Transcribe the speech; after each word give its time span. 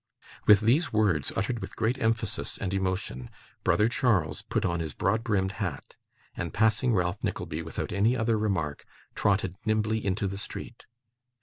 With 0.47 0.61
these 0.61 0.91
words, 0.91 1.31
uttered 1.35 1.59
with 1.59 1.75
great 1.75 1.99
emphasis 1.99 2.57
and 2.57 2.73
emotion, 2.73 3.29
brother 3.63 3.87
Charles 3.87 4.41
put 4.41 4.65
on 4.65 4.79
his 4.79 4.95
broad 4.95 5.23
brimmed 5.23 5.51
hat, 5.61 5.93
and, 6.35 6.51
passing 6.55 6.95
Ralph 6.95 7.23
Nickleby 7.23 7.61
without 7.61 7.91
any 7.91 8.17
other 8.17 8.35
remark, 8.39 8.83
trotted 9.13 9.57
nimbly 9.63 10.03
into 10.03 10.25
the 10.27 10.39
street. 10.39 10.85